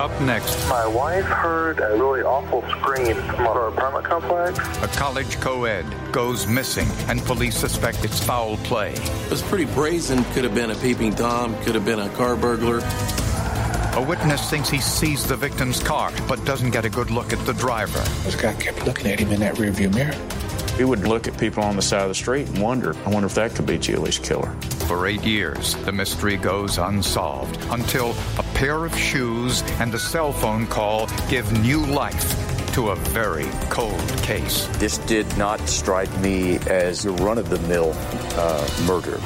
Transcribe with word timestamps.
Up 0.00 0.20
next, 0.20 0.68
My 0.68 0.86
wife 0.86 1.24
heard 1.24 1.80
a 1.80 1.90
really 1.94 2.22
awful 2.22 2.62
scream 2.70 3.16
from 3.16 3.46
our 3.48 3.66
apartment 3.66 4.04
complex. 4.04 4.56
a 4.80 4.86
college 4.96 5.40
co-ed 5.40 5.84
goes 6.12 6.46
missing 6.46 6.86
and 7.08 7.20
police 7.24 7.56
suspect 7.56 8.04
it's 8.04 8.22
foul 8.22 8.56
play. 8.58 8.92
It 8.92 9.30
was 9.30 9.42
pretty 9.42 9.64
brazen. 9.64 10.22
Could 10.34 10.44
have 10.44 10.54
been 10.54 10.70
a 10.70 10.76
peeping 10.76 11.16
Tom, 11.16 11.60
could 11.64 11.74
have 11.74 11.84
been 11.84 11.98
a 11.98 12.08
car 12.10 12.36
burglar. 12.36 12.78
A 13.96 14.04
witness 14.08 14.48
thinks 14.48 14.68
he 14.70 14.78
sees 14.78 15.26
the 15.26 15.36
victim's 15.36 15.82
car 15.82 16.12
but 16.28 16.44
doesn't 16.44 16.70
get 16.70 16.84
a 16.84 16.90
good 16.90 17.10
look 17.10 17.32
at 17.32 17.44
the 17.44 17.54
driver. 17.54 17.98
This 18.22 18.36
guy 18.36 18.54
kept 18.54 18.86
looking 18.86 19.08
at 19.10 19.18
him 19.18 19.32
in 19.32 19.40
that 19.40 19.56
rearview 19.56 19.92
mirror. 19.92 20.14
We 20.78 20.84
would 20.84 21.08
look 21.08 21.26
at 21.26 21.36
people 21.36 21.64
on 21.64 21.74
the 21.74 21.82
side 21.82 22.02
of 22.02 22.08
the 22.08 22.14
street 22.14 22.46
and 22.46 22.62
wonder, 22.62 22.94
I 23.04 23.10
wonder 23.10 23.26
if 23.26 23.34
that 23.34 23.56
could 23.56 23.66
be 23.66 23.78
Julie's 23.78 24.20
killer. 24.20 24.54
For 24.88 25.06
eight 25.06 25.22
years, 25.22 25.74
the 25.84 25.92
mystery 25.92 26.38
goes 26.38 26.78
unsolved 26.78 27.62
until 27.70 28.14
a 28.38 28.42
pair 28.54 28.86
of 28.86 28.98
shoes 28.98 29.60
and 29.80 29.92
a 29.92 29.98
cell 29.98 30.32
phone 30.32 30.66
call 30.66 31.08
give 31.28 31.52
new 31.62 31.84
life 31.84 32.72
to 32.72 32.88
a 32.88 32.96
very 32.96 33.44
cold 33.68 34.00
case. 34.22 34.66
This 34.78 34.96
did 34.96 35.26
not 35.36 35.60
strike 35.68 36.10
me 36.20 36.56
as 36.68 37.04
a 37.04 37.12
run 37.12 37.36
of 37.36 37.50
the 37.50 37.58
mill 37.68 37.92
uh, 38.38 38.66
murder. 38.86 39.18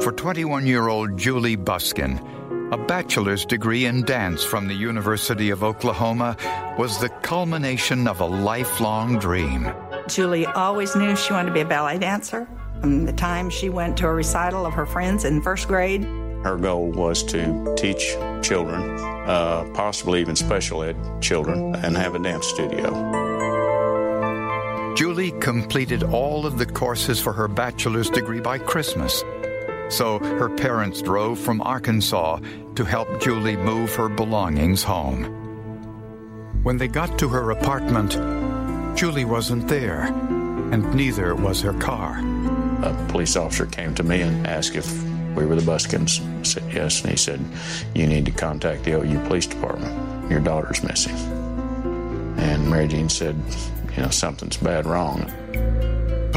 For 0.00 0.12
21 0.12 0.66
year 0.66 0.86
old 0.86 1.18
Julie 1.18 1.56
Busken, 1.56 2.22
a 2.70 2.76
bachelor's 2.76 3.46
degree 3.46 3.86
in 3.86 4.02
dance 4.02 4.44
from 4.44 4.68
the 4.68 4.74
University 4.74 5.48
of 5.48 5.64
Oklahoma 5.64 6.36
was 6.78 7.00
the 7.00 7.08
culmination 7.08 8.06
of 8.06 8.20
a 8.20 8.26
lifelong 8.26 9.18
dream. 9.18 9.72
Julie 10.06 10.44
always 10.44 10.94
knew 10.94 11.16
she 11.16 11.32
wanted 11.32 11.48
to 11.48 11.54
be 11.54 11.60
a 11.60 11.64
ballet 11.64 11.98
dancer. 11.98 12.46
From 12.80 13.06
the 13.06 13.12
time 13.12 13.48
she 13.48 13.70
went 13.70 13.96
to 13.98 14.06
a 14.06 14.12
recital 14.12 14.66
of 14.66 14.74
her 14.74 14.86
friends 14.86 15.24
in 15.24 15.40
first 15.42 15.66
grade, 15.66 16.04
Her 16.44 16.56
goal 16.56 16.92
was 16.92 17.24
to 17.24 17.74
teach 17.76 18.14
children, 18.42 18.80
uh, 19.26 19.68
possibly 19.74 20.20
even 20.20 20.36
special 20.36 20.84
ed 20.84 20.96
children, 21.20 21.74
and 21.74 21.96
have 21.96 22.14
a 22.14 22.18
dance 22.20 22.46
studio. 22.46 22.92
Julie 24.94 25.32
completed 25.40 26.02
all 26.04 26.46
of 26.46 26.58
the 26.58 26.66
courses 26.66 27.20
for 27.20 27.32
her 27.32 27.48
bachelor's 27.48 28.10
degree 28.10 28.40
by 28.40 28.58
Christmas. 28.58 29.24
So 29.88 30.18
her 30.18 30.48
parents 30.48 31.00
drove 31.02 31.38
from 31.38 31.60
Arkansas 31.62 32.40
to 32.74 32.84
help 32.84 33.20
Julie 33.20 33.56
move 33.56 33.94
her 33.94 34.08
belongings 34.08 34.82
home. 34.82 35.24
When 36.62 36.76
they 36.76 36.88
got 36.88 37.18
to 37.18 37.28
her 37.28 37.50
apartment, 37.50 38.12
Julie 38.96 39.24
wasn't 39.24 39.68
there, 39.68 40.02
and 40.02 40.94
neither 40.94 41.34
was 41.34 41.62
her 41.62 41.72
car. 41.74 42.18
A 42.82 43.06
police 43.08 43.36
officer 43.36 43.66
came 43.66 43.94
to 43.94 44.02
me 44.02 44.20
and 44.20 44.46
asked 44.46 44.76
if 44.76 45.02
we 45.34 45.46
were 45.46 45.54
the 45.54 45.62
Buskens. 45.62 46.20
I 46.40 46.42
said 46.42 46.64
yes, 46.72 47.00
and 47.02 47.10
he 47.10 47.16
said, 47.16 47.40
You 47.94 48.06
need 48.06 48.26
to 48.26 48.32
contact 48.32 48.84
the 48.84 49.00
OU 49.00 49.26
Police 49.26 49.46
Department. 49.46 50.30
Your 50.30 50.40
daughter's 50.40 50.82
missing. 50.82 51.16
And 52.38 52.68
Mary 52.68 52.88
Jean 52.88 53.08
said, 53.08 53.36
You 53.96 54.02
know, 54.02 54.10
something's 54.10 54.56
bad 54.56 54.84
wrong. 54.84 55.30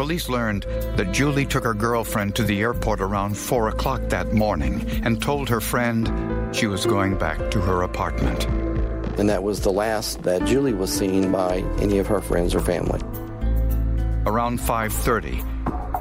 Police 0.02 0.30
learned 0.30 0.64
that 0.96 1.12
Julie 1.12 1.46
took 1.46 1.64
her 1.64 1.76
girlfriend 1.76 2.36
to 2.36 2.44
the 2.44 2.60
airport 2.60 3.02
around 3.02 3.38
4 3.38 3.68
o'clock 3.68 4.02
that 4.10 4.34
morning 4.34 4.84
and 5.04 5.22
told 5.22 5.48
her 5.48 5.62
friend 5.62 6.10
she 6.56 6.66
was 6.66 6.88
going 6.88 7.20
back 7.20 7.52
to 7.52 7.62
her 7.62 7.84
apartment. 7.84 8.48
and 9.20 9.30
that 9.30 9.44
was 9.44 9.62
the 9.62 9.72
last 9.72 10.24
that 10.24 10.44
Julie 10.46 10.74
was 10.74 10.92
seen 10.92 11.32
by 11.32 11.58
any 11.80 12.00
of 12.00 12.08
her 12.08 12.20
friends 12.20 12.56
or 12.56 12.62
family. 12.62 13.00
Around 14.26 14.60
5:30, 14.60 15.44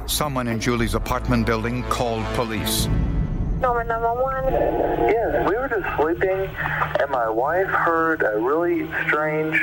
someone 0.07 0.47
in 0.47 0.59
Julie's 0.59 0.95
apartment 0.95 1.45
building 1.45 1.83
called 1.83 2.25
police. 2.33 2.89
Norman 3.61 3.87
911. 3.87 4.53
Yes, 5.07 5.47
we 5.47 5.55
were 5.55 5.69
just 5.69 5.85
sleeping, 5.95 6.49
and 6.99 7.11
my 7.11 7.29
wife 7.29 7.67
heard 7.67 8.23
a 8.23 8.39
really 8.39 8.89
strange, 9.05 9.55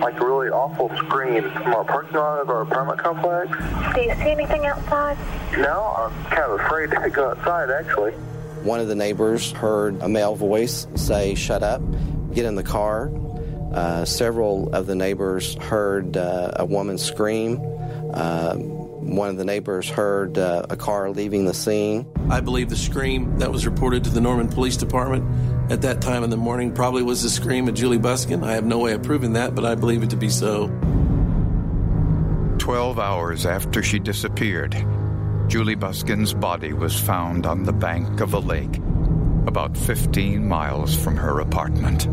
like 0.00 0.18
a 0.18 0.24
really 0.24 0.48
awful 0.48 0.88
scream 0.96 1.50
from 1.50 1.74
our 1.74 1.84
parking 1.84 2.16
lot 2.16 2.40
of 2.40 2.48
our 2.48 2.62
apartment 2.62 2.98
complex. 2.98 3.50
Do 3.94 4.00
you 4.00 4.14
see 4.14 4.30
anything 4.30 4.64
outside? 4.64 5.18
No, 5.58 5.94
I'm 5.98 6.24
kind 6.30 6.50
of 6.50 6.60
afraid 6.60 6.90
to 6.92 7.10
go 7.10 7.30
outside, 7.30 7.68
actually. 7.70 8.12
One 8.62 8.80
of 8.80 8.88
the 8.88 8.94
neighbors 8.94 9.52
heard 9.52 10.00
a 10.00 10.08
male 10.08 10.34
voice 10.34 10.86
say, 10.94 11.34
Shut 11.34 11.62
up, 11.62 11.82
get 12.32 12.46
in 12.46 12.54
the 12.54 12.62
car. 12.62 13.10
Uh, 13.74 14.04
several 14.06 14.74
of 14.74 14.86
the 14.86 14.94
neighbors 14.94 15.54
heard 15.56 16.16
uh, 16.16 16.52
a 16.56 16.64
woman 16.64 16.96
scream. 16.96 17.60
Uh, 18.14 18.56
one 19.02 19.28
of 19.28 19.36
the 19.36 19.44
neighbors 19.44 19.88
heard 19.88 20.38
uh, 20.38 20.66
a 20.70 20.76
car 20.76 21.10
leaving 21.10 21.44
the 21.44 21.54
scene. 21.54 22.06
I 22.30 22.40
believe 22.40 22.68
the 22.68 22.76
scream 22.76 23.38
that 23.38 23.50
was 23.50 23.66
reported 23.66 24.04
to 24.04 24.10
the 24.10 24.20
Norman 24.20 24.48
Police 24.48 24.76
Department 24.76 25.24
at 25.70 25.82
that 25.82 26.00
time 26.00 26.24
in 26.24 26.30
the 26.30 26.36
morning 26.36 26.72
probably 26.72 27.02
was 27.02 27.22
the 27.22 27.30
scream 27.30 27.68
of 27.68 27.74
Julie 27.74 27.98
Busken. 27.98 28.44
I 28.44 28.54
have 28.54 28.64
no 28.64 28.78
way 28.78 28.92
of 28.92 29.02
proving 29.02 29.34
that, 29.34 29.54
but 29.54 29.64
I 29.64 29.74
believe 29.74 30.02
it 30.02 30.10
to 30.10 30.16
be 30.16 30.28
so. 30.28 30.68
12 32.58 32.98
hours 32.98 33.44
after 33.44 33.82
she 33.82 33.98
disappeared, 33.98 34.72
Julie 35.48 35.76
Busken's 35.76 36.32
body 36.32 36.72
was 36.72 36.98
found 36.98 37.44
on 37.44 37.64
the 37.64 37.72
bank 37.72 38.20
of 38.20 38.34
a 38.34 38.38
lake, 38.38 38.76
about 39.46 39.76
15 39.76 40.46
miles 40.46 40.94
from 40.94 41.16
her 41.16 41.40
apartment. 41.40 42.08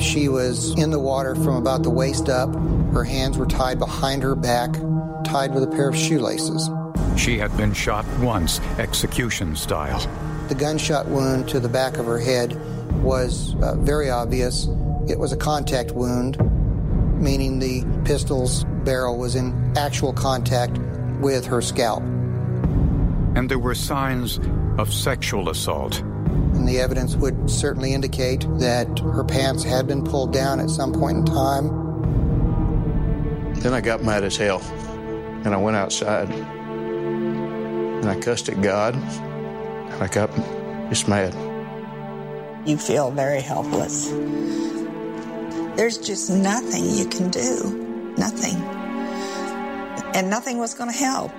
She 0.00 0.28
was 0.28 0.78
in 0.78 0.90
the 0.90 1.00
water 1.00 1.34
from 1.34 1.56
about 1.56 1.82
the 1.82 1.90
waist 1.90 2.28
up. 2.28 2.54
Her 2.92 3.04
hands 3.04 3.36
were 3.36 3.46
tied 3.46 3.78
behind 3.78 4.22
her 4.22 4.36
back, 4.36 4.70
tied 5.28 5.54
with 5.54 5.62
a 5.62 5.66
pair 5.66 5.88
of 5.88 5.96
shoelaces. 5.96 6.70
She 7.16 7.38
had 7.38 7.54
been 7.56 7.72
shot 7.72 8.06
once, 8.20 8.60
execution 8.78 9.56
style. 9.56 10.00
The 10.48 10.54
gunshot 10.54 11.08
wound 11.08 11.48
to 11.50 11.60
the 11.60 11.68
back 11.68 11.98
of 11.98 12.06
her 12.06 12.18
head 12.18 12.56
was 13.02 13.54
uh, 13.56 13.74
very 13.76 14.08
obvious. 14.08 14.68
It 15.08 15.18
was 15.18 15.32
a 15.32 15.36
contact 15.36 15.92
wound, 15.92 16.38
meaning 17.20 17.58
the 17.58 17.84
pistol's 18.04 18.64
barrel 18.84 19.18
was 19.18 19.34
in 19.34 19.76
actual 19.76 20.12
contact 20.12 20.78
with 21.20 21.44
her 21.46 21.60
scalp. 21.60 22.02
And 23.34 23.50
there 23.50 23.58
were 23.58 23.74
signs 23.74 24.40
of 24.78 24.92
sexual 24.92 25.50
assault. 25.50 26.00
And 26.00 26.66
the 26.66 26.80
evidence 26.80 27.16
would 27.16 27.50
certainly 27.50 27.92
indicate 27.92 28.46
that 28.58 28.98
her 29.00 29.24
pants 29.24 29.64
had 29.64 29.86
been 29.86 30.04
pulled 30.04 30.32
down 30.32 30.60
at 30.60 30.70
some 30.70 30.92
point 30.92 31.18
in 31.18 31.24
time. 31.26 31.68
Then 33.56 33.74
I 33.74 33.80
got 33.80 34.02
mad 34.04 34.24
as 34.24 34.36
hell, 34.36 34.62
and 35.44 35.54
I 35.54 35.56
went 35.56 35.76
outside, 35.76 36.30
and 36.30 38.08
I 38.08 38.18
cussed 38.20 38.48
at 38.48 38.60
God, 38.62 38.94
and 38.94 40.02
I 40.02 40.08
got 40.08 40.30
just 40.88 41.08
mad. 41.08 41.34
you 42.66 42.76
feel 42.76 43.10
very 43.10 43.40
helpless. 43.40 44.10
There's 45.76 45.96
just 45.98 46.28
nothing 46.30 46.84
you 46.90 47.06
can 47.06 47.30
do. 47.30 48.14
Nothing. 48.18 48.56
And 50.14 50.28
nothing 50.28 50.58
was 50.58 50.74
going 50.74 50.90
to 50.90 50.96
help. 50.96 51.30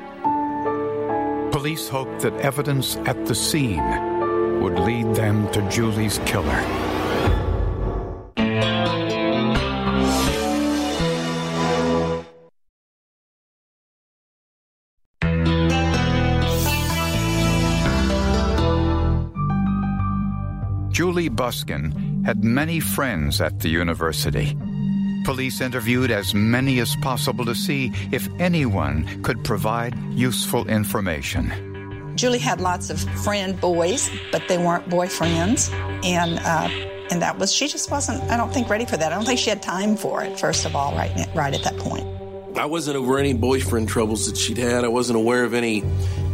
Police 1.51 1.89
hoped 1.89 2.21
that 2.21 2.33
evidence 2.39 2.95
at 3.05 3.25
the 3.25 3.35
scene 3.35 3.83
would 4.61 4.79
lead 4.79 5.13
them 5.15 5.51
to 5.51 5.61
Julie's 5.69 6.19
killer. 6.19 6.88
Julie 20.99 21.29
Buskin 21.29 22.25
had 22.25 22.43
many 22.43 22.81
friends 22.81 23.39
at 23.39 23.61
the 23.61 23.69
university. 23.69 24.57
Police 25.23 25.61
interviewed 25.61 26.11
as 26.11 26.33
many 26.33 26.79
as 26.81 26.93
possible 26.97 27.45
to 27.45 27.55
see 27.55 27.93
if 28.11 28.27
anyone 28.37 29.23
could 29.23 29.41
provide 29.45 29.97
useful 30.11 30.67
information. 30.67 32.11
Julie 32.17 32.37
had 32.37 32.59
lots 32.59 32.89
of 32.89 32.99
friend 33.23 33.57
boys, 33.61 34.09
but 34.33 34.45
they 34.49 34.57
weren't 34.57 34.89
boyfriends, 34.89 35.71
and 36.03 36.37
uh, 36.39 36.67
and 37.09 37.21
that 37.21 37.39
was 37.39 37.53
she 37.53 37.69
just 37.69 37.89
wasn't. 37.89 38.21
I 38.29 38.35
don't 38.35 38.53
think 38.53 38.69
ready 38.69 38.83
for 38.83 38.97
that. 38.97 39.13
I 39.13 39.15
don't 39.15 39.25
think 39.25 39.39
she 39.39 39.49
had 39.51 39.61
time 39.61 39.95
for 39.95 40.21
it. 40.21 40.37
First 40.37 40.65
of 40.65 40.75
all, 40.75 40.93
right 40.97 41.15
right 41.33 41.53
at 41.53 41.63
that 41.63 41.77
point. 41.77 42.05
I 42.57 42.65
wasn't 42.65 42.97
aware 42.97 43.19
of 43.19 43.23
any 43.23 43.31
boyfriend 43.31 43.87
troubles 43.87 44.29
that 44.29 44.35
she'd 44.35 44.57
had. 44.57 44.83
I 44.83 44.89
wasn't 44.89 45.15
aware 45.15 45.45
of 45.45 45.53
any 45.53 45.79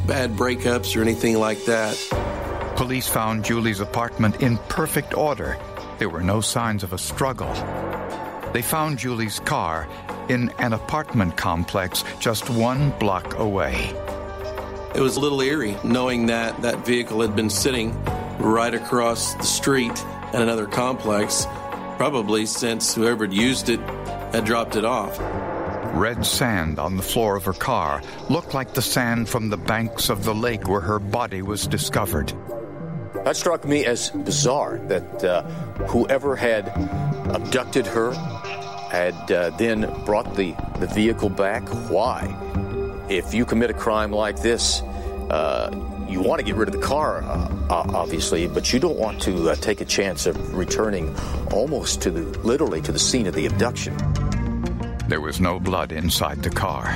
bad 0.08 0.32
breakups 0.32 0.98
or 0.98 1.04
anything 1.04 1.38
like 1.38 1.66
that. 1.66 2.35
Police 2.76 3.08
found 3.08 3.46
Julie's 3.46 3.80
apartment 3.80 4.42
in 4.42 4.58
perfect 4.70 5.16
order. 5.16 5.58
There 5.98 6.10
were 6.10 6.22
no 6.22 6.42
signs 6.42 6.84
of 6.84 6.92
a 6.92 6.98
struggle. 6.98 7.54
They 8.52 8.62
found 8.62 9.00
Julie's 9.00 9.40
car 9.40 9.88
in 10.28 10.52
an 10.60 10.74
apartment 10.74 11.38
complex 11.38 12.04
just 12.20 12.50
one 12.50 12.92
block 13.00 13.40
away. 13.40 13.94
It 14.94 15.00
was 15.00 15.16
a 15.16 15.22
little 15.22 15.40
eerie 15.42 15.78
knowing 15.86 16.26
that 16.26 16.62
that 16.64 16.86
vehicle 16.86 17.22
had 17.22 17.34
been 17.34 17.50
sitting 17.50 17.94
right 18.40 18.74
across 18.74 19.34
the 19.36 19.44
street 19.44 19.98
at 20.34 20.42
another 20.42 20.66
complex, 20.66 21.46
probably 21.96 22.46
since 22.46 22.94
whoever 22.94 23.26
had 23.26 23.34
used 23.34 23.70
it 23.70 23.80
had 24.34 24.44
dropped 24.44 24.76
it 24.76 24.84
off. 24.84 25.18
Red 25.96 26.26
sand 26.26 26.78
on 26.78 26.98
the 26.98 27.04
floor 27.04 27.38
of 27.38 27.46
her 27.46 27.54
car 27.54 28.02
looked 28.30 28.54
like 28.54 28.74
the 28.74 28.82
sand 28.82 29.30
from 29.30 29.50
the 29.50 29.58
banks 29.58 30.10
of 30.10 30.26
the 30.26 30.36
lake 30.36 30.68
where 30.68 30.82
her 30.82 31.00
body 31.00 31.42
was 31.42 31.68
discovered. 31.68 32.34
That 33.26 33.36
struck 33.36 33.66
me 33.66 33.86
as 33.86 34.12
bizarre 34.12 34.78
that 34.88 35.24
uh, 35.24 35.42
whoever 35.88 36.36
had 36.36 36.68
abducted 37.34 37.88
her 37.88 38.14
had 38.92 39.32
uh, 39.32 39.50
then 39.58 39.92
brought 40.06 40.36
the, 40.36 40.54
the 40.80 40.86
vehicle 40.86 41.30
back. 41.30 41.68
Why? 41.90 42.38
If 43.10 43.34
you 43.34 43.44
commit 43.44 43.72
a 43.72 43.74
crime 43.74 44.12
like 44.12 44.44
this, 44.44 44.82
uh, 45.32 45.72
you 46.08 46.22
want 46.22 46.38
to 46.38 46.46
get 46.46 46.54
rid 46.54 46.70
of 46.70 46.76
the 46.80 46.88
car, 46.88 47.24
uh, 47.24 47.50
obviously, 47.96 48.48
but 48.48 48.72
you 48.72 48.80
don't 48.80 49.00
want 49.00 49.20
to 49.24 49.50
uh, 49.50 49.56
take 49.56 49.82
a 49.82 49.86
chance 49.86 50.28
of 50.28 50.54
returning 50.54 51.12
almost 51.52 52.04
to 52.04 52.12
the, 52.12 52.22
literally 52.42 52.80
to 52.82 52.92
the 52.92 53.00
scene 53.00 53.26
of 53.26 53.34
the 53.34 53.48
abduction. 53.48 53.98
There 55.08 55.22
was 55.22 55.42
no 55.42 55.60
blood 55.60 55.92
inside 55.92 56.44
the 56.44 56.52
car, 56.52 56.96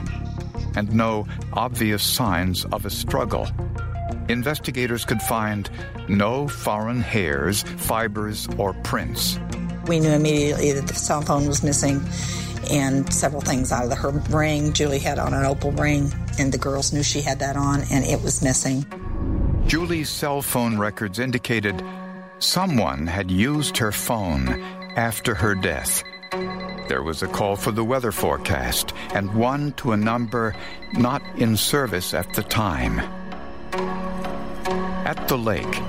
and 0.76 0.94
no 0.94 1.26
obvious 1.54 2.04
signs 2.04 2.66
of 2.66 2.86
a 2.86 2.92
struggle. 2.92 3.48
Investigators 4.30 5.06
could 5.06 5.22
find 5.22 5.70
no 6.08 6.48
foreign 6.48 7.02
hairs, 7.02 7.64
fibers, 7.64 8.48
or 8.58 8.74
prints. 8.84 9.40
We 9.88 10.00
knew 10.00 10.12
immediately 10.12 10.72
that 10.74 10.88
the 10.88 10.94
cell 10.94 11.22
phone 11.22 11.48
was 11.48 11.64
missing 11.64 12.02
and 12.70 13.12
several 13.12 13.42
things 13.42 13.72
out 13.72 13.92
of 13.92 13.98
her 13.98 14.12
ring. 14.30 14.74
Julie 14.74 15.00
had 15.00 15.18
on 15.18 15.34
an 15.34 15.46
opal 15.46 15.72
ring, 15.72 16.12
and 16.38 16.52
the 16.52 16.60
girls 16.60 16.94
knew 16.94 17.02
she 17.02 17.22
had 17.22 17.40
that 17.40 17.58
on, 17.58 17.81
and 17.92 18.06
it 18.06 18.22
was 18.22 18.44
missing. 18.44 18.86
Julie's 19.66 20.10
cell 20.10 20.44
phone 20.44 20.78
records 20.78 21.18
indicated 21.18 21.84
someone 22.38 23.08
had 23.08 23.31
used 23.31 23.78
her 23.78 23.92
phone 23.92 24.50
after 24.96 25.34
her 25.34 25.56
death. 25.56 26.04
There 26.88 27.04
was 27.04 27.24
a 27.24 27.28
call 27.28 27.56
for 27.56 27.72
the 27.72 27.84
weather 27.84 28.12
forecast 28.12 28.94
and 29.14 29.34
one 29.34 29.74
to 29.74 29.92
a 29.92 29.98
number 29.98 30.56
not 30.94 31.22
in 31.38 31.58
service 31.58 32.14
at 32.14 32.31
the 32.34 32.44
time. 32.44 33.19
At 35.10 35.28
the 35.28 35.40
lake, 35.40 35.82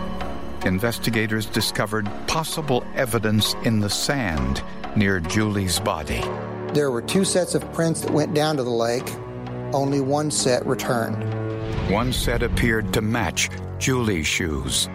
investigators 0.65 1.45
discovered 1.45 2.11
possible 2.27 2.83
evidence 2.95 3.53
in 3.65 3.81
the 3.81 3.91
sand 3.91 4.63
near 4.97 5.21
Julie's 5.21 5.79
body. 5.79 6.23
There 6.73 6.91
were 6.91 7.03
two 7.03 7.27
sets 7.27 7.55
of 7.55 7.71
prints 7.75 8.01
that 8.01 8.13
went 8.13 8.33
down 8.33 8.57
to 8.57 8.63
the 8.63 8.71
lake. 8.71 9.07
Only 9.75 10.01
one 10.01 10.31
set 10.31 10.65
returned. 10.65 11.23
One 11.93 12.15
set 12.15 12.43
appeared 12.43 12.95
to 12.95 13.03
match 13.03 13.51
Julie's 13.79 14.27
shoes. 14.27 14.89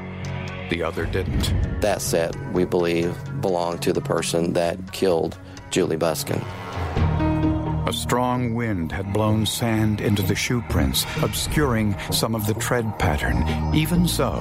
The 0.71 0.81
other 0.81 1.06
didn't. 1.06 1.54
That 1.81 2.01
set, 2.01 2.36
we 2.51 2.66
believe, 2.66 3.16
belonged 3.42 3.83
to 3.83 3.94
the 3.94 4.01
person 4.01 4.54
that 4.54 4.92
killed 4.92 5.38
Julie 5.69 5.98
Busken. 5.98 6.44
Strong 7.95 8.53
wind 8.53 8.92
had 8.92 9.13
blown 9.13 9.45
sand 9.45 10.01
into 10.01 10.21
the 10.21 10.36
shoe 10.36 10.62
prints, 10.69 11.06
obscuring 11.24 11.95
some 12.12 12.36
of 12.36 12.45
the 12.45 12.53
tread 12.56 13.00
pattern. 13.00 13.74
Even 13.74 14.06
so, 14.06 14.31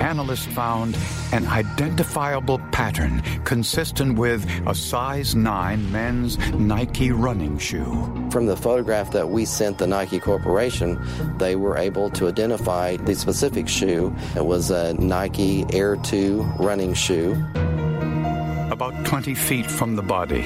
analysts 0.00 0.46
found 0.46 0.98
an 1.32 1.46
identifiable 1.46 2.58
pattern 2.72 3.22
consistent 3.44 4.18
with 4.18 4.44
a 4.66 4.74
size 4.74 5.36
9 5.36 5.92
men's 5.92 6.36
Nike 6.54 7.12
running 7.12 7.58
shoe. 7.58 8.12
From 8.32 8.46
the 8.46 8.56
photograph 8.56 9.12
that 9.12 9.30
we 9.30 9.44
sent 9.44 9.78
the 9.78 9.86
Nike 9.86 10.18
Corporation, 10.18 11.00
they 11.38 11.54
were 11.54 11.78
able 11.78 12.10
to 12.10 12.26
identify 12.26 12.96
the 12.96 13.14
specific 13.14 13.68
shoe. 13.68 14.14
It 14.34 14.44
was 14.44 14.70
a 14.70 14.94
Nike 14.94 15.64
Air 15.72 15.96
2 15.96 16.42
running 16.58 16.92
shoe. 16.92 17.32
About 18.72 19.06
20 19.06 19.34
feet 19.36 19.66
from 19.66 19.94
the 19.94 20.02
body, 20.02 20.44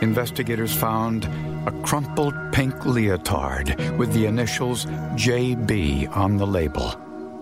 investigators 0.00 0.74
found 0.74 1.28
a 1.66 1.72
crumpled 1.82 2.34
pink 2.52 2.84
leotard 2.84 3.74
with 3.98 4.12
the 4.12 4.26
initials 4.26 4.86
JB 5.16 6.14
on 6.16 6.36
the 6.36 6.46
label. 6.46 6.94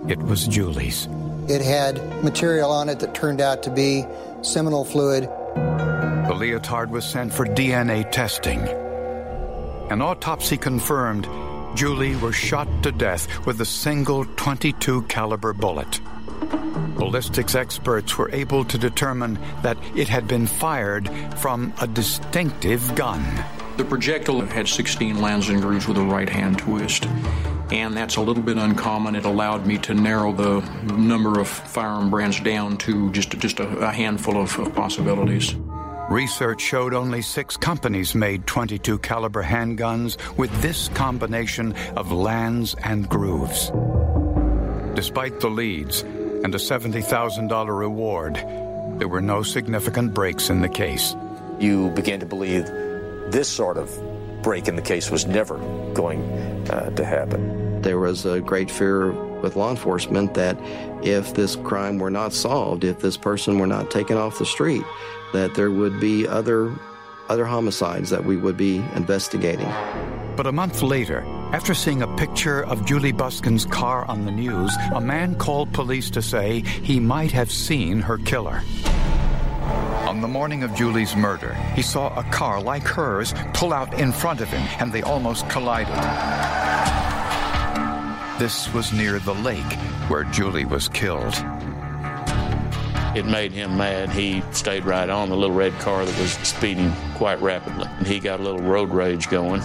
It 0.08 0.18
was 0.18 0.46
Julie's. 0.46 1.08
It 1.48 1.60
had 1.60 1.96
material 2.22 2.70
on 2.70 2.88
it 2.88 3.00
that 3.00 3.14
turned 3.14 3.40
out 3.40 3.62
to 3.64 3.70
be 3.70 4.04
seminal 4.42 4.84
fluid. 4.84 5.24
The 5.24 6.34
leotard 6.34 6.90
was 6.90 7.04
sent 7.04 7.32
for 7.32 7.44
DNA 7.44 8.10
testing. 8.10 8.60
An 9.90 10.00
autopsy 10.00 10.56
confirmed 10.56 11.28
Julie 11.74 12.16
was 12.16 12.34
shot 12.34 12.68
to 12.82 12.92
death 12.92 13.44
with 13.46 13.60
a 13.60 13.64
single 13.64 14.24
22 14.36 15.02
caliber 15.02 15.52
bullet. 15.52 16.00
Ballistics 16.96 17.54
experts 17.54 18.16
were 18.16 18.30
able 18.30 18.64
to 18.66 18.78
determine 18.78 19.38
that 19.62 19.78
it 19.96 20.08
had 20.08 20.28
been 20.28 20.46
fired 20.46 21.10
from 21.38 21.72
a 21.80 21.86
distinctive 21.86 22.94
gun. 22.94 23.22
The 23.82 23.88
projectile 23.88 24.42
had 24.42 24.68
16 24.68 25.20
lands 25.20 25.48
and 25.48 25.60
grooves 25.60 25.88
with 25.88 25.98
a 25.98 26.04
right 26.04 26.28
hand 26.28 26.56
twist. 26.56 27.04
And 27.72 27.96
that's 27.96 28.14
a 28.14 28.20
little 28.20 28.44
bit 28.44 28.56
uncommon. 28.56 29.16
It 29.16 29.24
allowed 29.24 29.66
me 29.66 29.76
to 29.78 29.92
narrow 29.92 30.32
the 30.32 30.60
number 30.94 31.40
of 31.40 31.48
firearm 31.48 32.08
brands 32.08 32.38
down 32.38 32.76
to 32.76 33.10
just, 33.10 33.30
just 33.40 33.58
a, 33.58 33.66
a 33.78 33.90
handful 33.90 34.40
of, 34.40 34.56
of 34.60 34.72
possibilities. 34.72 35.56
Research 36.08 36.60
showed 36.60 36.94
only 36.94 37.22
six 37.22 37.56
companies 37.56 38.14
made 38.14 38.46
22 38.46 38.98
caliber 39.00 39.42
handguns 39.42 40.16
with 40.36 40.52
this 40.62 40.88
combination 40.90 41.72
of 41.96 42.12
lands 42.12 42.76
and 42.84 43.08
grooves. 43.08 43.72
Despite 44.94 45.40
the 45.40 45.50
leads 45.50 46.02
and 46.02 46.54
a 46.54 46.58
$70,000 46.58 47.76
reward, 47.76 48.36
there 49.00 49.08
were 49.08 49.20
no 49.20 49.42
significant 49.42 50.14
breaks 50.14 50.50
in 50.50 50.60
the 50.60 50.68
case. 50.68 51.16
You 51.58 51.90
begin 51.90 52.20
to 52.20 52.26
believe 52.26 52.70
this 53.32 53.48
sort 53.48 53.78
of 53.78 53.90
break 54.42 54.68
in 54.68 54.76
the 54.76 54.82
case 54.82 55.10
was 55.10 55.26
never 55.26 55.56
going 55.94 56.22
uh, 56.70 56.90
to 56.90 57.04
happen. 57.04 57.80
There 57.82 57.98
was 57.98 58.24
a 58.24 58.40
great 58.40 58.70
fear 58.70 59.12
with 59.40 59.56
law 59.56 59.70
enforcement 59.70 60.34
that 60.34 60.56
if 61.04 61.34
this 61.34 61.56
crime 61.56 61.98
were 61.98 62.10
not 62.10 62.32
solved, 62.32 62.84
if 62.84 63.00
this 63.00 63.16
person 63.16 63.58
were 63.58 63.66
not 63.66 63.90
taken 63.90 64.16
off 64.16 64.38
the 64.38 64.46
street, 64.46 64.84
that 65.32 65.54
there 65.54 65.70
would 65.70 65.98
be 65.98 66.28
other 66.28 66.72
other 67.28 67.46
homicides 67.46 68.10
that 68.10 68.24
we 68.24 68.36
would 68.36 68.56
be 68.56 68.76
investigating. 68.94 69.68
But 70.36 70.46
a 70.46 70.52
month 70.52 70.82
later, 70.82 71.22
after 71.52 71.72
seeing 71.72 72.02
a 72.02 72.16
picture 72.16 72.64
of 72.64 72.84
Julie 72.84 73.12
Busken's 73.12 73.64
car 73.64 74.04
on 74.06 74.24
the 74.26 74.32
news, 74.32 74.74
a 74.94 75.00
man 75.00 75.36
called 75.36 75.72
police 75.72 76.10
to 76.10 76.20
say 76.20 76.60
he 76.60 77.00
might 77.00 77.30
have 77.32 77.50
seen 77.50 78.00
her 78.00 78.18
killer. 78.18 78.62
On 80.12 80.20
the 80.20 80.28
morning 80.28 80.62
of 80.62 80.74
Julie's 80.74 81.16
murder, 81.16 81.54
he 81.74 81.80
saw 81.80 82.14
a 82.18 82.22
car 82.24 82.60
like 82.60 82.82
hers 82.82 83.32
pull 83.54 83.72
out 83.72 83.98
in 83.98 84.12
front 84.12 84.42
of 84.42 84.48
him 84.48 84.60
and 84.78 84.92
they 84.92 85.00
almost 85.00 85.48
collided. 85.48 85.94
This 88.38 88.70
was 88.74 88.92
near 88.92 89.18
the 89.20 89.34
lake 89.36 89.72
where 90.08 90.24
Julie 90.24 90.66
was 90.66 90.90
killed. 90.90 91.32
It 93.16 93.24
made 93.24 93.52
him 93.52 93.78
mad. 93.78 94.10
He 94.10 94.42
stayed 94.52 94.84
right 94.84 95.08
on 95.08 95.30
the 95.30 95.34
little 95.34 95.56
red 95.56 95.72
car 95.80 96.04
that 96.04 96.20
was 96.20 96.32
speeding 96.46 96.92
quite 97.14 97.40
rapidly, 97.40 97.88
and 97.88 98.06
he 98.06 98.20
got 98.20 98.38
a 98.38 98.42
little 98.42 98.60
road 98.60 98.90
rage 98.90 99.30
going. 99.30 99.62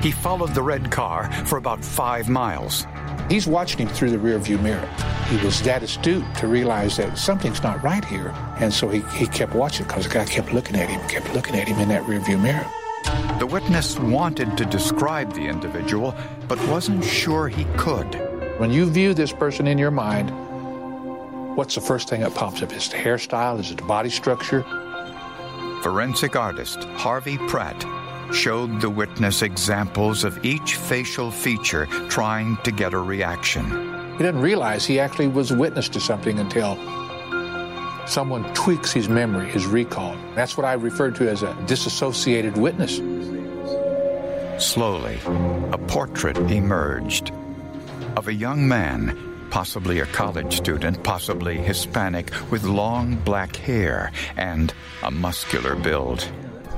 He 0.00 0.10
followed 0.10 0.54
the 0.54 0.62
red 0.62 0.90
car 0.90 1.30
for 1.44 1.58
about 1.58 1.84
five 1.84 2.30
miles. 2.30 2.86
He's 3.28 3.46
watching 3.46 3.86
him 3.86 3.88
through 3.88 4.12
the 4.12 4.16
rearview 4.16 4.62
mirror. 4.62 4.88
He 5.30 5.36
was 5.44 5.62
that 5.62 5.84
astute 5.84 6.24
to 6.38 6.48
realize 6.48 6.96
that 6.96 7.16
something's 7.16 7.62
not 7.62 7.80
right 7.84 8.04
here. 8.04 8.34
And 8.58 8.74
so 8.74 8.88
he, 8.88 9.00
he 9.16 9.28
kept 9.28 9.54
watching 9.54 9.86
because 9.86 10.08
the 10.08 10.12
guy 10.12 10.24
kept 10.24 10.52
looking 10.52 10.74
at 10.74 10.90
him, 10.90 11.00
kept 11.08 11.32
looking 11.32 11.54
at 11.54 11.68
him 11.68 11.78
in 11.78 11.88
that 11.90 12.02
rearview 12.02 12.42
mirror. 12.42 12.66
The 13.38 13.46
witness 13.46 13.96
wanted 13.96 14.58
to 14.58 14.64
describe 14.64 15.32
the 15.32 15.46
individual, 15.46 16.16
but 16.48 16.58
wasn't 16.66 17.04
sure 17.04 17.46
he 17.46 17.64
could. 17.76 18.12
When 18.58 18.72
you 18.72 18.90
view 18.90 19.14
this 19.14 19.32
person 19.32 19.68
in 19.68 19.78
your 19.78 19.92
mind, 19.92 20.30
what's 21.56 21.76
the 21.76 21.80
first 21.80 22.08
thing 22.08 22.22
that 22.22 22.34
pops 22.34 22.60
up? 22.60 22.72
Is 22.72 22.88
the 22.88 22.96
hairstyle? 22.96 23.60
Is 23.60 23.70
it 23.70 23.76
the 23.76 23.84
body 23.84 24.10
structure? 24.10 24.64
Forensic 25.84 26.34
artist 26.34 26.82
Harvey 26.96 27.38
Pratt 27.46 27.86
showed 28.34 28.80
the 28.80 28.90
witness 28.90 29.42
examples 29.42 30.24
of 30.24 30.44
each 30.44 30.74
facial 30.74 31.30
feature 31.30 31.86
trying 32.08 32.56
to 32.64 32.72
get 32.72 32.94
a 32.94 32.98
reaction. 32.98 33.89
He 34.20 34.26
didn't 34.26 34.42
realize 34.42 34.84
he 34.84 35.00
actually 35.00 35.28
was 35.28 35.50
witness 35.50 35.88
to 35.88 35.98
something 35.98 36.38
until 36.38 36.76
someone 38.06 38.44
tweaks 38.52 38.92
his 38.92 39.08
memory, 39.08 39.48
his 39.48 39.64
recall. 39.64 40.14
That's 40.34 40.58
what 40.58 40.66
I 40.66 40.74
refer 40.74 41.10
to 41.12 41.30
as 41.30 41.42
a 41.42 41.56
disassociated 41.64 42.58
witness. 42.58 42.98
Slowly, 44.62 45.18
a 45.72 45.78
portrait 45.88 46.36
emerged 46.36 47.32
of 48.14 48.28
a 48.28 48.34
young 48.34 48.68
man, 48.68 49.16
possibly 49.48 50.00
a 50.00 50.06
college 50.06 50.54
student, 50.54 51.02
possibly 51.02 51.56
Hispanic, 51.56 52.30
with 52.50 52.62
long 52.64 53.16
black 53.16 53.56
hair 53.56 54.12
and 54.36 54.74
a 55.02 55.10
muscular 55.10 55.74
build. 55.74 56.30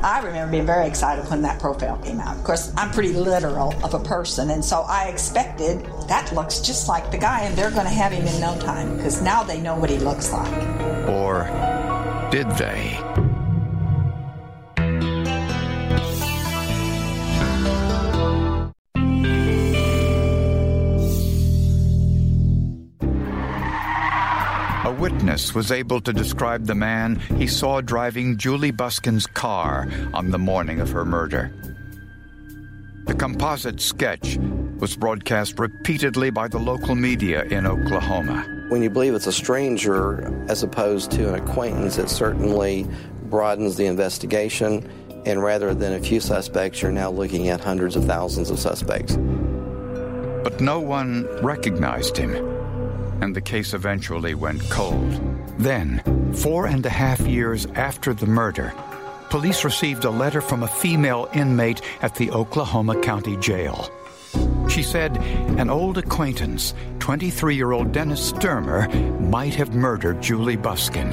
I 0.02 0.21
remember 0.23 0.50
being 0.50 0.66
very 0.66 0.87
excited 0.87 1.28
when 1.30 1.42
that 1.42 1.61
profile 1.61 1.97
came 1.99 2.21
out. 2.21 2.37
Of 2.37 2.44
course, 2.44 2.73
I'm 2.76 2.90
pretty 2.90 3.12
literal 3.12 3.73
of 3.85 3.94
a 3.94 4.00
person, 4.00 4.50
and 4.50 4.64
so 4.64 4.80
I 4.88 5.09
expected 5.09 5.87
that 6.09 6.32
looks 6.32 6.61
just 6.61 6.88
like 6.88 7.11
the 7.11 7.18
guy, 7.18 7.42
and 7.42 7.56
they're 7.56 7.71
going 7.71 7.85
to 7.85 7.90
have 7.90 8.12
him 8.12 8.26
in 8.26 8.40
no 8.40 8.59
time 8.59 8.97
because 8.97 9.23
now 9.23 9.42
they 9.42 9.61
know 9.61 9.76
what 9.76 9.90
he 9.90 9.99
looks 9.99 10.32
like. 10.32 10.52
Or 11.09 11.44
did 12.30 12.50
they? 12.52 13.31
Witness 25.23 25.55
was 25.55 25.71
able 25.71 26.00
to 26.00 26.12
describe 26.12 26.67
the 26.67 26.75
man 26.75 27.14
he 27.38 27.47
saw 27.47 27.81
driving 27.81 28.37
Julie 28.38 28.73
Busken's 28.73 29.25
car 29.25 29.87
on 30.12 30.33
the 30.33 30.38
morning 30.38 30.81
of 30.81 30.91
her 30.91 31.05
murder. 31.05 31.55
The 33.07 33.14
composite 33.14 33.81
sketch 33.81 34.37
was 34.81 34.97
broadcast 34.97 35.61
repeatedly 35.61 36.31
by 36.31 36.49
the 36.49 36.59
local 36.59 36.97
media 36.97 37.45
in 37.45 37.69
Oklahoma. 37.69 38.67
When 38.71 38.83
you 38.83 38.91
believe 38.91 39.14
it's 39.14 39.29
a 39.29 39.33
stranger 39.33 40.45
as 40.49 40.64
opposed 40.64 41.12
to 41.12 41.29
an 41.29 41.35
acquaintance, 41.37 41.99
it 41.99 42.09
certainly 42.09 42.88
broadens 43.26 43.76
the 43.76 43.87
investigation. 43.87 44.91
And 45.25 45.41
rather 45.41 45.73
than 45.73 45.93
a 45.93 46.00
few 46.00 46.19
suspects, 46.19 46.83
you're 46.83 46.91
now 46.91 47.12
looking 47.12 47.49
at 47.49 47.61
hundreds 47.61 47.95
of 47.95 48.07
thousands 48.07 48.50
of 48.50 48.59
suspects. 48.59 49.14
But 49.14 50.61
no 50.61 50.81
one 50.81 51.29
recognized 51.45 52.17
him, 52.17 52.33
and 53.23 53.37
the 53.37 53.41
case 53.41 53.73
eventually 53.73 54.35
went 54.35 54.69
cold. 54.69 55.12
Then, 55.57 56.02
four 56.35 56.67
and 56.67 56.85
a 56.85 56.91
half 56.91 57.21
years 57.21 57.67
after 57.76 58.12
the 58.12 58.26
murder, 58.26 58.75
police 59.31 59.64
received 59.64 60.05
a 60.05 60.11
letter 60.11 60.41
from 60.41 60.64
a 60.64 60.69
female 60.69 61.29
inmate 61.33 61.83
at 62.02 62.17
the 62.17 62.33
Oklahoma 62.33 63.00
County 63.00 63.37
Jail. 63.37 63.88
She 64.69 64.83
said 64.83 65.17
an 65.57 65.71
old 65.71 65.99
acquaintance, 65.99 66.75
23 66.99 67.55
year 67.55 67.71
old 67.71 67.93
Dennis 67.93 68.31
Sturmer, 68.31 68.88
might 69.21 69.55
have 69.55 69.73
murdered 69.73 70.21
Julie 70.21 70.57
Busken. 70.57 71.12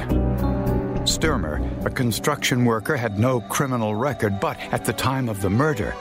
Sturmer, 1.08 1.60
a 1.84 1.90
construction 1.90 2.64
worker, 2.64 2.96
had 2.96 3.20
no 3.20 3.40
criminal 3.42 3.94
record, 3.94 4.40
but 4.40 4.58
at 4.72 4.84
the 4.84 4.92
time 4.92 5.28
of 5.28 5.42
the 5.42 5.50
murder, 5.50 5.94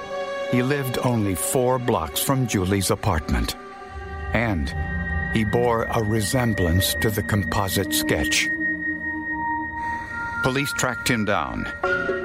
he 0.49 0.63
lived 0.63 0.97
only 1.03 1.35
four 1.35 1.77
blocks 1.77 2.19
from 2.19 2.47
Julie's 2.47 2.89
apartment. 2.89 3.55
And 4.33 4.73
he 5.33 5.43
bore 5.43 5.83
a 5.83 6.01
resemblance 6.01 6.93
to 6.95 7.09
the 7.09 7.23
composite 7.23 7.93
sketch. 7.93 8.49
Police 10.43 10.71
tracked 10.73 11.09
him 11.09 11.25
down. 11.25 11.67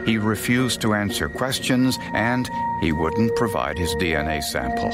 He 0.06 0.18
refused 0.18 0.80
to 0.82 0.94
answer 0.94 1.28
questions 1.28 1.98
and 2.12 2.48
he 2.80 2.92
wouldn't 2.92 3.34
provide 3.36 3.78
his 3.78 3.94
DNA 3.96 4.42
sample. 4.42 4.92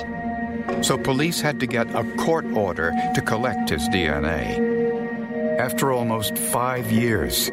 So 0.83 0.97
police 0.97 1.41
had 1.41 1.61
to 1.61 1.67
get 1.67 1.95
a 1.95 2.05
court 2.17 2.47
order 2.47 2.93
to 3.15 3.21
collect 3.21 3.71
his 3.71 3.87
DNA. 3.89 5.59
After 5.59 5.93
almost 5.93 6.39
five 6.39 6.91
years, 6.91 7.51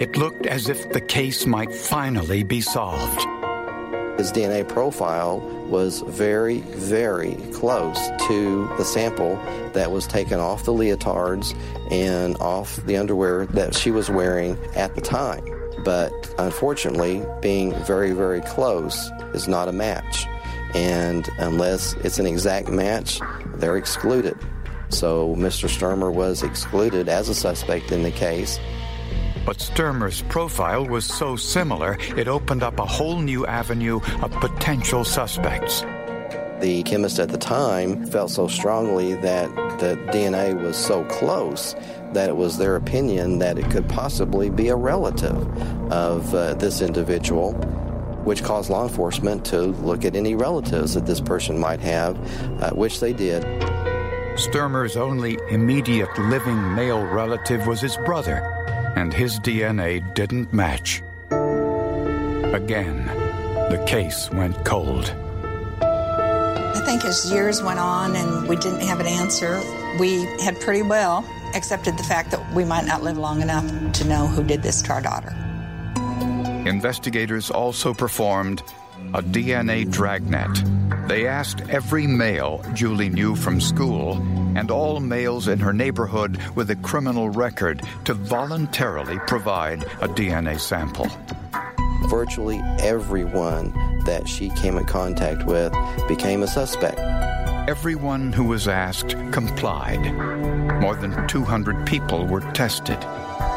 it 0.00 0.16
looked 0.16 0.46
as 0.46 0.68
if 0.68 0.90
the 0.90 1.00
case 1.00 1.44
might 1.46 1.74
finally 1.74 2.42
be 2.42 2.60
solved. 2.60 3.20
His 4.18 4.32
DNA 4.32 4.66
profile 4.66 5.40
was 5.72 6.02
very, 6.02 6.60
very 6.60 7.34
close 7.54 7.98
to 8.28 8.68
the 8.76 8.84
sample 8.84 9.36
that 9.72 9.90
was 9.90 10.06
taken 10.06 10.38
off 10.38 10.64
the 10.64 10.72
leotards 10.72 11.56
and 11.90 12.36
off 12.36 12.76
the 12.84 12.96
underwear 12.96 13.46
that 13.46 13.74
she 13.74 13.90
was 13.90 14.10
wearing 14.10 14.58
at 14.76 14.94
the 14.94 15.00
time. 15.00 15.42
But 15.82 16.12
unfortunately, 16.38 17.24
being 17.40 17.74
very, 17.84 18.12
very 18.12 18.42
close 18.42 19.10
is 19.32 19.48
not 19.48 19.66
a 19.66 19.72
match. 19.72 20.26
And 20.74 21.28
unless 21.38 21.94
it's 22.04 22.18
an 22.18 22.26
exact 22.26 22.68
match, 22.68 23.18
they're 23.54 23.78
excluded. 23.78 24.38
So 24.90 25.34
Mr. 25.36 25.70
Sturmer 25.70 26.10
was 26.10 26.42
excluded 26.42 27.08
as 27.08 27.30
a 27.30 27.34
suspect 27.34 27.90
in 27.90 28.02
the 28.02 28.10
case. 28.10 28.60
But 29.44 29.58
Sturmer's 29.58 30.22
profile 30.22 30.86
was 30.86 31.04
so 31.04 31.34
similar, 31.36 31.98
it 32.16 32.28
opened 32.28 32.62
up 32.62 32.78
a 32.78 32.86
whole 32.86 33.18
new 33.18 33.44
avenue 33.46 34.00
of 34.22 34.30
potential 34.32 35.04
suspects. 35.04 35.84
The 36.60 36.84
chemist 36.84 37.18
at 37.18 37.28
the 37.28 37.38
time 37.38 38.06
felt 38.06 38.30
so 38.30 38.46
strongly 38.46 39.14
that 39.16 39.52
the 39.80 39.96
DNA 40.12 40.54
was 40.54 40.76
so 40.76 41.02
close 41.06 41.74
that 42.12 42.28
it 42.28 42.36
was 42.36 42.56
their 42.56 42.76
opinion 42.76 43.38
that 43.40 43.58
it 43.58 43.68
could 43.68 43.88
possibly 43.88 44.48
be 44.48 44.68
a 44.68 44.76
relative 44.76 45.36
of 45.90 46.32
uh, 46.32 46.54
this 46.54 46.80
individual, 46.80 47.52
which 48.22 48.44
caused 48.44 48.70
law 48.70 48.84
enforcement 48.84 49.44
to 49.46 49.60
look 49.60 50.04
at 50.04 50.14
any 50.14 50.36
relatives 50.36 50.94
that 50.94 51.04
this 51.04 51.20
person 51.20 51.58
might 51.58 51.80
have, 51.80 52.16
uh, 52.62 52.70
which 52.70 53.00
they 53.00 53.12
did. 53.12 53.42
Sturmer's 54.36 54.96
only 54.96 55.38
immediate 55.50 56.16
living 56.16 56.74
male 56.76 57.04
relative 57.04 57.66
was 57.66 57.80
his 57.80 57.96
brother, 57.98 58.62
and 58.96 59.12
his 59.12 59.38
DNA 59.40 60.02
didn't 60.14 60.52
match. 60.52 61.02
Again, 62.54 63.06
the 63.70 63.82
case 63.86 64.30
went 64.30 64.64
cold. 64.64 65.14
I 65.80 66.82
think 66.84 67.04
as 67.04 67.30
years 67.32 67.62
went 67.62 67.78
on 67.78 68.16
and 68.16 68.48
we 68.48 68.56
didn't 68.56 68.80
have 68.80 69.00
an 69.00 69.06
answer, 69.06 69.60
we 69.98 70.24
had 70.42 70.60
pretty 70.60 70.82
well 70.82 71.24
accepted 71.54 71.96
the 71.96 72.02
fact 72.02 72.30
that 72.30 72.54
we 72.54 72.64
might 72.64 72.86
not 72.86 73.02
live 73.02 73.18
long 73.18 73.40
enough 73.40 73.92
to 73.92 74.04
know 74.04 74.26
who 74.26 74.42
did 74.42 74.62
this 74.62 74.82
to 74.82 74.92
our 74.92 75.00
daughter. 75.02 75.34
Investigators 76.66 77.50
also 77.50 77.92
performed 77.94 78.62
a 79.14 79.22
DNA 79.22 79.90
dragnet. 79.90 80.50
They 81.08 81.26
asked 81.26 81.62
every 81.68 82.06
male 82.06 82.64
Julie 82.72 83.08
knew 83.08 83.34
from 83.34 83.60
school 83.60 84.16
and 84.56 84.70
all 84.70 85.00
males 85.00 85.48
in 85.48 85.58
her 85.60 85.72
neighborhood 85.72 86.38
with 86.54 86.70
a 86.70 86.76
criminal 86.76 87.28
record 87.28 87.82
to 88.04 88.14
voluntarily 88.14 89.18
provide 89.26 89.82
a 90.00 90.08
DNA 90.08 90.58
sample. 90.58 91.08
Virtually 92.08 92.60
everyone 92.80 93.72
that 94.04 94.28
she 94.28 94.50
came 94.50 94.76
in 94.76 94.84
contact 94.84 95.46
with 95.46 95.72
became 96.08 96.42
a 96.42 96.48
suspect. 96.48 96.98
Everyone 97.68 98.32
who 98.32 98.44
was 98.44 98.66
asked 98.66 99.10
complied. 99.30 100.12
More 100.80 100.96
than 100.96 101.28
200 101.28 101.86
people 101.86 102.26
were 102.26 102.40
tested 102.52 102.98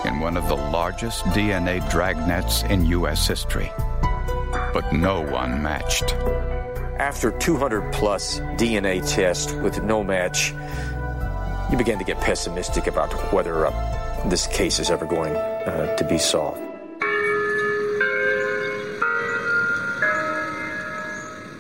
in 0.06 0.20
one 0.20 0.38
of 0.38 0.48
the 0.48 0.56
largest 0.56 1.26
DNA 1.26 1.82
dragnets 1.90 2.70
in 2.70 2.86
U.S. 2.86 3.28
history. 3.28 3.72
But 4.74 4.94
no 4.94 5.22
one 5.22 5.64
matched. 5.64 6.16
After 6.98 7.30
200 7.30 7.92
plus 7.92 8.40
DNA 8.58 9.06
tests 9.06 9.52
with 9.52 9.84
no 9.84 10.02
match, 10.02 10.54
you 11.70 11.78
begin 11.78 12.00
to 12.00 12.06
get 12.06 12.22
pessimistic 12.22 12.88
about 12.88 13.12
whether 13.34 13.66
uh, 13.66 14.30
this 14.30 14.48
case 14.48 14.80
is 14.80 14.90
ever 14.90 15.06
going 15.06 15.36
uh, 15.36 15.94
to 15.98 16.04
be 16.06 16.18
solved. 16.18 16.62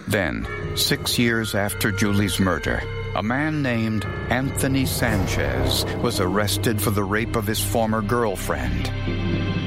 Then, 0.07 0.47
six 0.77 1.19
years 1.19 1.53
after 1.53 1.91
Julie's 1.91 2.39
murder, 2.39 2.81
a 3.15 3.23
man 3.23 3.61
named 3.61 4.05
Anthony 4.29 4.85
Sanchez 4.85 5.83
was 6.01 6.21
arrested 6.21 6.81
for 6.81 6.91
the 6.91 7.03
rape 7.03 7.35
of 7.35 7.45
his 7.45 7.61
former 7.61 8.01
girlfriend. 8.01 8.89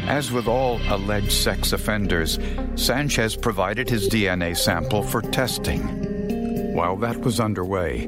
As 0.09 0.33
with 0.33 0.49
all 0.49 0.81
alleged 0.89 1.31
sex 1.31 1.75
offenders, 1.75 2.39
Sanchez 2.77 3.37
provided 3.37 3.91
his 3.91 4.09
DNA 4.09 4.57
sample 4.57 5.03
for 5.03 5.21
testing. 5.21 6.73
While 6.75 6.97
that 6.97 7.21
was 7.21 7.41
underway, 7.41 8.05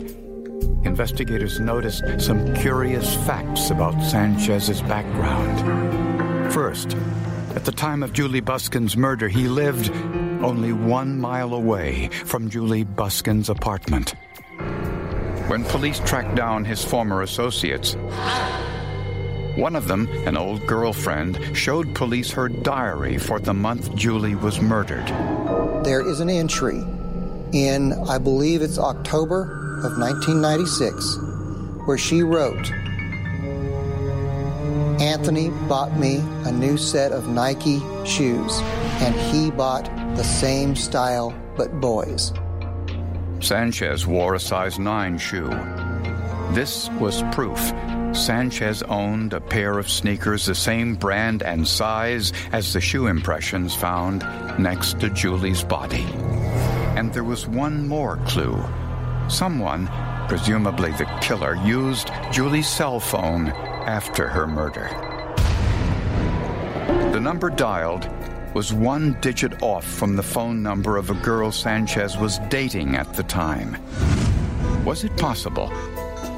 investigators 0.83 1.61
noticed 1.61 2.03
some 2.19 2.55
curious 2.55 3.15
facts 3.27 3.69
about 3.69 4.03
Sanchez's 4.03 4.81
background. 4.81 6.51
First, 6.55 6.97
at 7.55 7.67
the 7.67 7.73
time 7.73 8.03
of 8.03 8.15
Julie 8.15 8.41
Busken's 8.41 8.97
murder, 8.97 9.29
he 9.29 9.47
lived 9.47 9.91
only 10.43 10.73
one 10.73 11.21
mile 11.21 11.53
away 11.53 12.09
from 12.25 12.49
Julie 12.49 12.87
Busken's 12.87 13.51
apartment. 13.51 14.15
When 15.49 15.65
police 15.65 16.01
tracked 16.01 16.35
down 16.35 16.65
his 16.65 16.83
former 16.83 17.21
associates, 17.21 17.95
one 19.57 19.77
of 19.77 19.89
them, 19.89 20.09
an 20.27 20.37
old 20.37 20.67
girlfriend, 20.67 21.57
showed 21.57 21.95
police 21.95 22.31
her 22.33 22.49
diary 22.49 23.19
for 23.19 23.41
the 23.41 23.55
month 23.55 23.95
Julie 23.95 24.35
was 24.35 24.61
murdered. 24.61 25.07
There 25.85 26.07
is 26.07 26.21
an 26.21 26.31
entry 26.31 26.85
in, 27.53 27.93
I 28.09 28.19
believe 28.19 28.63
it's 28.63 28.79
October 28.79 29.43
of 29.85 29.99
1996, 29.99 31.87
where 31.87 31.99
she 31.99 32.23
wrote, 32.23 32.71
Anthony 35.01 35.49
bought 35.69 35.99
me 35.99 36.19
a 36.45 36.53
new 36.53 36.77
set 36.77 37.13
of 37.13 37.29
Nike 37.29 37.81
shoes, 38.05 38.61
and 39.01 39.15
he 39.15 39.51
bought 39.51 39.85
the 40.17 40.25
same 40.25 40.77
style 40.77 41.35
but 41.57 41.81
boys. 41.81 42.33
Sanchez 43.41 44.07
wore 44.07 44.35
a 44.35 44.41
size 44.41 44.79
9 44.79 45.19
shoe. 45.19 45.49
This 46.53 46.91
was 47.01 47.23
proof 47.33 47.73
Sanchez 48.13 48.83
owned 48.83 49.33
a 49.33 49.41
pair 49.41 49.79
of 49.79 49.89
sneakers 49.89 50.47
the 50.47 50.55
same 50.55 50.95
brand 50.95 51.43
and 51.43 51.67
size 51.67 52.33
as 52.53 52.73
the 52.73 52.81
shoe 52.81 53.07
impressions 53.07 53.75
found 53.75 54.21
next 54.59 54.99
to 55.01 55.11
Julie's 55.11 55.63
body. 55.63 56.07
And 56.97 57.13
there 57.13 57.25
was 57.25 57.47
one 57.47 57.87
more 57.87 58.17
clue. 58.27 58.63
Someone, 59.29 59.87
presumably 60.29 60.91
the 60.93 61.07
killer, 61.21 61.55
used 61.65 62.11
Julie's 62.33 62.69
cell 62.69 62.99
phone 62.99 63.49
after 63.49 64.29
her 64.29 64.47
murder. 64.47 64.89
The 67.13 67.21
number 67.21 67.49
dialed 67.49 68.09
was 68.55 68.73
one 68.73 69.17
digit 69.21 69.63
off 69.63 69.85
from 69.85 70.17
the 70.17 70.23
phone 70.23 70.63
number 70.63 70.97
of 70.97 71.11
a 71.11 71.15
girl 71.15 71.53
Sanchez 71.53 72.17
was 72.17 72.41
dating 72.49 72.97
at 72.97 73.13
the 73.15 73.23
time. 73.23 73.77
Was 74.85 75.05
it 75.05 75.17
possible 75.17 75.73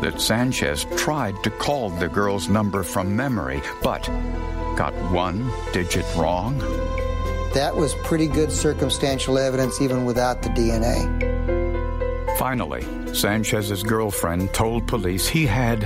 that 0.02 0.20
Sanchez 0.20 0.84
tried 0.96 1.42
to 1.44 1.50
call 1.50 1.88
the 1.90 2.08
girl's 2.08 2.48
number 2.48 2.82
from 2.82 3.16
memory, 3.16 3.62
but 3.82 4.06
got 4.76 4.92
one 5.10 5.50
digit 5.72 6.04
wrong? 6.16 6.58
That 7.54 7.74
was 7.74 7.94
pretty 8.02 8.26
good 8.26 8.50
circumstantial 8.50 9.38
evidence 9.38 9.80
even 9.80 10.04
without 10.04 10.42
the 10.42 10.48
DNA. 10.50 11.32
Finally, 12.38 12.84
Sanchez's 13.14 13.82
girlfriend 13.82 14.52
told 14.52 14.88
police 14.88 15.28
he 15.28 15.46
had 15.46 15.84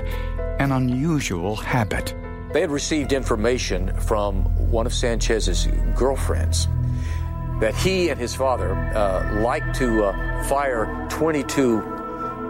an 0.58 0.72
unusual 0.72 1.54
habit. 1.54 2.14
They 2.52 2.62
had 2.62 2.70
received 2.70 3.12
information 3.12 3.94
from 4.00 4.44
one 4.70 4.86
of 4.86 4.94
Sanchez's 4.94 5.66
girlfriends 5.94 6.68
that 7.60 7.74
he 7.74 8.08
and 8.08 8.18
his 8.18 8.34
father 8.34 8.74
uh, 8.74 9.40
liked 9.42 9.74
to 9.76 10.04
uh, 10.04 10.44
fire 10.44 11.06
22 11.10 11.78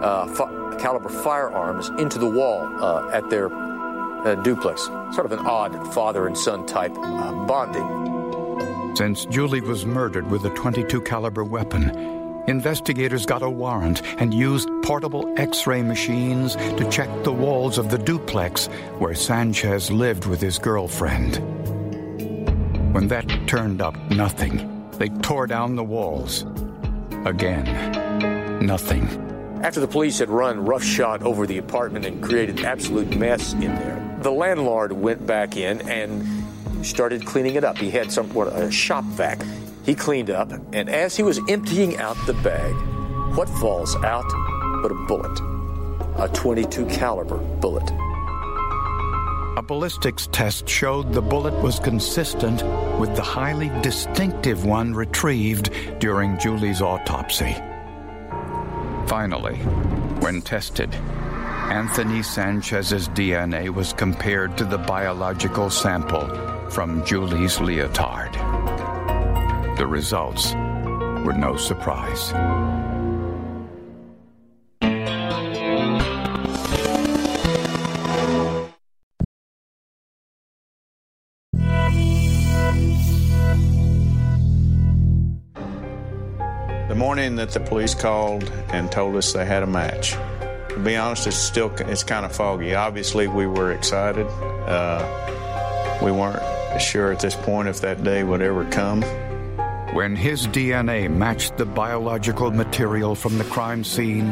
uh, 0.01 0.27
fi- 0.35 0.66
caliber 0.79 1.09
firearms 1.09 1.89
into 1.99 2.19
the 2.19 2.29
wall 2.29 2.67
uh, 2.83 3.09
at 3.11 3.29
their 3.29 3.53
uh, 3.53 4.35
duplex. 4.43 4.83
Sort 5.13 5.25
of 5.25 5.31
an 5.31 5.39
odd 5.39 5.93
father 5.93 6.27
and 6.27 6.37
son 6.37 6.65
type 6.65 6.95
uh, 6.97 7.33
bonding. 7.45 8.95
Since 8.95 9.25
Julie 9.25 9.61
was 9.61 9.85
murdered 9.85 10.29
with 10.31 10.43
a 10.45 10.49
22 10.51 11.01
caliber 11.01 11.43
weapon, 11.43 11.91
investigators 12.47 13.25
got 13.25 13.43
a 13.43 13.49
warrant 13.49 14.01
and 14.19 14.33
used 14.33 14.69
portable 14.83 15.31
x-ray 15.37 15.83
machines 15.83 16.55
to 16.55 16.89
check 16.89 17.09
the 17.23 17.31
walls 17.31 17.77
of 17.77 17.91
the 17.91 17.97
duplex 17.97 18.67
where 18.97 19.13
Sanchez 19.13 19.91
lived 19.91 20.25
with 20.25 20.41
his 20.41 20.57
girlfriend. 20.57 21.37
When 22.93 23.07
that 23.09 23.27
turned 23.45 23.81
up 23.81 23.95
nothing, 24.09 24.89
they 24.93 25.09
tore 25.09 25.45
down 25.45 25.75
the 25.75 25.83
walls. 25.83 26.45
Again, 27.25 28.65
nothing. 28.65 29.26
After 29.63 29.79
the 29.79 29.87
police 29.87 30.19
had 30.19 30.29
run 30.29 30.65
roughshod 30.65 31.23
over 31.23 31.47
the 31.47 31.57
apartment 31.57 32.05
and 32.05 32.21
created 32.23 32.63
absolute 32.63 33.17
mess 33.17 33.53
in 33.53 33.73
there, 33.75 34.19
the 34.21 34.31
landlord 34.31 34.91
went 34.91 35.25
back 35.25 35.57
in 35.57 35.81
and 35.89 36.85
started 36.85 37.25
cleaning 37.25 37.55
it 37.55 37.63
up. 37.63 37.77
He 37.77 37.89
had 37.89 38.11
some 38.11 38.31
what, 38.33 38.47
a 38.53 38.69
shop 38.71 39.03
vac. 39.05 39.41
He 39.83 39.95
cleaned 39.95 40.29
up, 40.29 40.51
and 40.73 40.89
as 40.89 41.17
he 41.17 41.23
was 41.23 41.39
emptying 41.49 41.97
out 41.97 42.17
the 42.27 42.33
bag, 42.35 42.73
what 43.35 43.49
falls 43.49 43.95
out 43.97 44.29
but 44.81 44.91
a 44.91 44.95
bullet, 45.07 45.39
a 46.17 46.29
22 46.33 46.85
caliber 46.85 47.37
bullet. 47.37 47.89
A 49.57 49.63
ballistics 49.63 50.27
test 50.31 50.69
showed 50.69 51.13
the 51.13 51.21
bullet 51.21 51.53
was 51.63 51.79
consistent 51.79 52.61
with 52.99 53.15
the 53.15 53.23
highly 53.23 53.69
distinctive 53.81 54.65
one 54.65 54.93
retrieved 54.93 55.71
during 55.99 56.37
Julie's 56.37 56.81
autopsy. 56.81 57.55
Finally, 59.07 59.55
when 60.19 60.41
tested, 60.41 60.93
Anthony 60.93 62.21
Sanchez's 62.21 63.07
DNA 63.09 63.69
was 63.69 63.93
compared 63.93 64.57
to 64.57 64.65
the 64.65 64.77
biological 64.77 65.69
sample 65.69 66.27
from 66.69 67.05
Julie's 67.05 67.59
leotard. 67.61 68.33
The 69.77 69.87
results 69.87 70.53
were 70.53 71.35
no 71.37 71.55
surprise. 71.55 72.33
Morning 86.97 87.35
that 87.35 87.51
the 87.51 87.59
police 87.59 87.93
called 87.93 88.51
and 88.69 88.91
told 88.91 89.15
us 89.17 89.31
they 89.33 89.45
had 89.45 89.61
a 89.61 89.67
match. 89.67 90.13
To 90.69 90.79
be 90.83 90.95
honest, 90.95 91.27
it's 91.27 91.37
still 91.37 91.71
it's 91.75 92.03
kind 92.03 92.25
of 92.25 92.35
foggy. 92.35 92.73
Obviously, 92.73 93.27
we 93.27 93.45
were 93.45 93.71
excited. 93.71 94.25
Uh, 94.65 95.99
we 96.01 96.11
weren't 96.11 96.41
sure 96.81 97.11
at 97.11 97.19
this 97.19 97.35
point 97.35 97.67
if 97.67 97.81
that 97.81 98.03
day 98.03 98.23
would 98.23 98.41
ever 98.41 98.65
come. 98.71 99.03
When 99.93 100.15
his 100.15 100.47
DNA 100.47 101.07
matched 101.07 101.57
the 101.57 101.67
biological 101.67 102.49
material 102.49 103.13
from 103.13 103.37
the 103.37 103.43
crime 103.43 103.83
scene, 103.83 104.29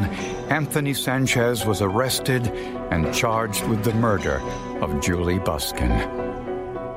Anthony 0.50 0.92
Sanchez 0.92 1.64
was 1.64 1.80
arrested 1.80 2.48
and 2.90 3.14
charged 3.14 3.64
with 3.68 3.84
the 3.84 3.94
murder 3.94 4.40
of 4.80 5.00
Julie 5.00 5.38
Busken. 5.38 6.25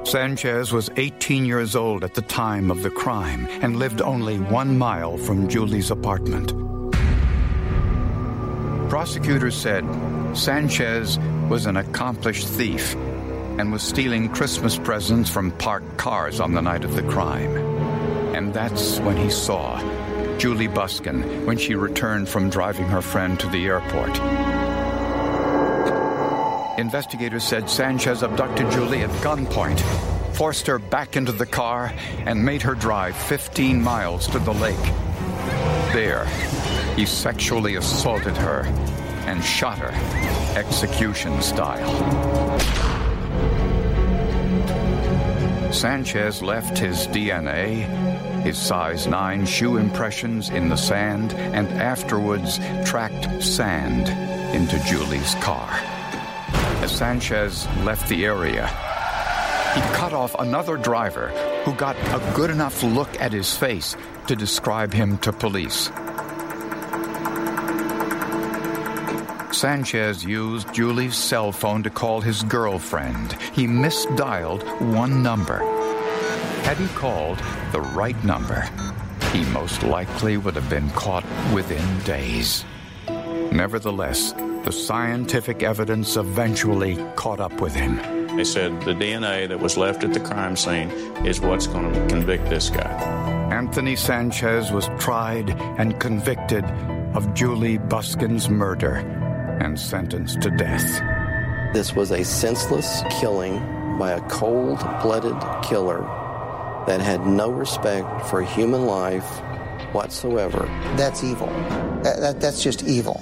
Sanchez 0.03 0.71
was 0.71 0.89
18 0.95 1.45
years 1.45 1.75
old 1.75 2.03
at 2.03 2.15
the 2.15 2.21
time 2.23 2.71
of 2.71 2.81
the 2.81 2.89
crime 2.89 3.47
and 3.61 3.77
lived 3.77 4.01
only 4.01 4.39
one 4.39 4.77
mile 4.77 5.17
from 5.17 5.47
Julie's 5.47 5.91
apartment. 5.91 6.53
Prosecutors 8.89 9.55
said 9.55 9.85
Sanchez 10.35 11.19
was 11.47 11.67
an 11.67 11.77
accomplished 11.77 12.47
thief 12.47 12.95
and 13.59 13.71
was 13.71 13.83
stealing 13.83 14.29
Christmas 14.29 14.77
presents 14.77 15.29
from 15.29 15.51
parked 15.51 15.97
cars 15.97 16.39
on 16.39 16.53
the 16.53 16.61
night 16.61 16.85
of 16.85 16.95
the 16.95 17.03
crime. 17.03 17.55
And 18.33 18.53
that's 18.53 18.99
when 19.01 19.17
he 19.17 19.29
saw 19.29 19.77
Julie 20.37 20.69
Busken 20.69 21.45
when 21.45 21.57
she 21.57 21.75
returned 21.75 22.29
from 22.29 22.49
driving 22.49 22.87
her 22.87 23.01
friend 23.01 23.39
to 23.41 23.47
the 23.49 23.65
airport. 23.67 24.17
Investigators 26.79 27.43
said 27.43 27.69
Sanchez 27.69 28.23
abducted 28.23 28.71
Julie 28.71 29.01
at 29.01 29.09
gunpoint, 29.21 29.81
forced 30.33 30.65
her 30.65 30.79
back 30.79 31.17
into 31.17 31.33
the 31.33 31.45
car, 31.45 31.93
and 32.19 32.45
made 32.45 32.61
her 32.61 32.73
drive 32.73 33.17
15 33.17 33.81
miles 33.81 34.27
to 34.27 34.39
the 34.39 34.53
lake. 34.53 34.81
There, 35.91 36.25
he 36.95 37.05
sexually 37.05 37.75
assaulted 37.75 38.37
her 38.37 38.61
and 39.27 39.43
shot 39.43 39.77
her, 39.79 39.91
execution 40.57 41.41
style. 41.41 41.89
Sanchez 45.73 46.41
left 46.41 46.77
his 46.77 47.07
DNA, 47.07 47.83
his 48.43 48.57
size 48.57 49.05
9 49.05 49.45
shoe 49.45 49.75
impressions 49.75 50.49
in 50.49 50.69
the 50.69 50.77
sand, 50.77 51.33
and 51.33 51.67
afterwards 51.73 52.57
tracked 52.85 53.43
sand 53.43 54.07
into 54.55 54.81
Julie's 54.85 55.35
car. 55.35 55.98
As 56.81 56.91
Sanchez 56.91 57.67
left 57.83 58.07
the 58.07 58.25
area, 58.25 58.67
he 59.75 59.81
cut 59.93 60.13
off 60.13 60.33
another 60.39 60.77
driver 60.77 61.27
who 61.63 61.73
got 61.73 61.95
a 61.97 62.33
good 62.35 62.49
enough 62.49 62.81
look 62.83 63.19
at 63.19 63.31
his 63.33 63.55
face 63.55 63.95
to 64.27 64.35
describe 64.35 64.93
him 64.93 65.17
to 65.19 65.31
police. 65.31 65.91
Sanchez 69.51 70.23
used 70.23 70.73
Julie's 70.73 71.17
cell 71.17 71.51
phone 71.51 71.83
to 71.83 71.89
call 71.89 72.21
his 72.21 72.43
girlfriend. 72.43 73.33
He 73.53 73.67
misdialed 73.67 74.63
one 74.93 75.21
number. 75.21 75.59
Had 76.63 76.77
he 76.77 76.87
called 76.89 77.39
the 77.71 77.81
right 77.81 78.23
number, 78.23 78.61
he 79.33 79.43
most 79.45 79.83
likely 79.83 80.37
would 80.37 80.55
have 80.55 80.69
been 80.69 80.89
caught 80.91 81.25
within 81.53 81.99
days. 82.03 82.63
Nevertheless, 83.51 84.33
the 84.63 84.71
scientific 84.71 85.63
evidence 85.63 86.15
eventually 86.15 86.97
caught 87.15 87.39
up 87.39 87.61
with 87.61 87.73
him. 87.73 87.97
They 88.35 88.43
said 88.43 88.79
the 88.81 88.93
DNA 88.93 89.47
that 89.47 89.59
was 89.59 89.77
left 89.77 90.03
at 90.03 90.13
the 90.13 90.19
crime 90.19 90.55
scene 90.55 90.89
is 91.25 91.41
what's 91.41 91.67
going 91.67 91.91
to 91.91 92.07
convict 92.07 92.49
this 92.49 92.69
guy. 92.69 92.91
Anthony 93.51 93.95
Sanchez 93.95 94.71
was 94.71 94.87
tried 94.99 95.49
and 95.79 95.99
convicted 95.99 96.63
of 97.15 97.33
Julie 97.33 97.79
Busken's 97.79 98.49
murder 98.49 98.95
and 99.61 99.79
sentenced 99.79 100.41
to 100.41 100.51
death. 100.51 101.01
This 101.73 101.95
was 101.95 102.11
a 102.11 102.23
senseless 102.23 103.01
killing 103.19 103.59
by 103.97 104.11
a 104.11 104.21
cold 104.29 104.79
blooded 105.01 105.35
killer 105.63 106.01
that 106.87 107.01
had 107.01 107.25
no 107.25 107.49
respect 107.49 108.25
for 108.27 108.41
human 108.41 108.85
life 108.85 109.27
whatsoever. 109.93 110.65
That's 110.95 111.23
evil. 111.23 111.47
That, 112.03 112.19
that, 112.19 112.41
that's 112.41 112.63
just 112.63 112.83
evil. 112.83 113.21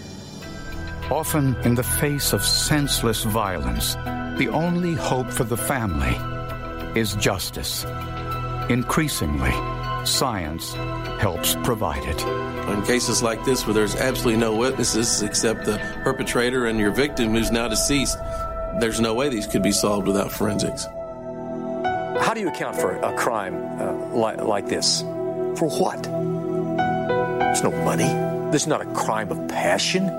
Often 1.09 1.55
in 1.63 1.75
the 1.75 1.83
face 1.83 2.33
of 2.33 2.43
senseless 2.43 3.23
violence, 3.23 3.95
the 4.37 4.49
only 4.51 4.93
hope 4.93 5.31
for 5.31 5.45
the 5.45 5.55
family 5.55 6.17
is 6.99 7.15
justice. 7.15 7.85
Increasingly, 8.67 9.53
science 10.05 10.73
helps 11.21 11.55
provide 11.63 12.03
it. 12.03 12.21
In 12.69 12.83
cases 12.83 13.23
like 13.23 13.43
this, 13.45 13.65
where 13.65 13.73
there's 13.73 13.95
absolutely 13.95 14.37
no 14.37 14.53
witnesses 14.53 15.21
except 15.21 15.63
the 15.63 15.77
perpetrator 16.03 16.65
and 16.65 16.77
your 16.77 16.91
victim 16.91 17.29
who's 17.29 17.51
now 17.51 17.69
deceased, 17.69 18.17
there's 18.81 18.99
no 18.99 19.13
way 19.13 19.29
these 19.29 19.47
could 19.47 19.63
be 19.63 19.71
solved 19.71 20.07
without 20.07 20.29
forensics. 20.29 20.87
How 22.19 22.33
do 22.33 22.41
you 22.41 22.49
account 22.49 22.75
for 22.75 22.97
a 22.97 23.15
crime 23.15 23.55
uh, 23.79 23.93
like, 24.09 24.41
like 24.41 24.67
this? 24.67 25.03
For 25.55 25.69
what? 25.69 26.03
There's 26.03 27.63
no 27.63 27.71
money. 27.85 28.51
This 28.51 28.63
is 28.63 28.67
not 28.67 28.81
a 28.81 28.85
crime 28.93 29.31
of 29.31 29.47
passion. 29.47 30.11